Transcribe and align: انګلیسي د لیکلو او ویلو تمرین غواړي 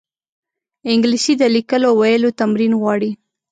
انګلیسي 0.91 1.33
د 1.37 1.43
لیکلو 1.55 1.87
او 1.91 1.95
ویلو 2.01 2.29
تمرین 2.39 2.73
غواړي 2.81 3.11